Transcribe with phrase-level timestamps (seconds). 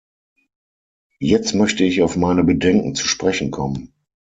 [1.19, 3.93] Jetzt möchte ich auf meine Bedenken zu sprechen kommen.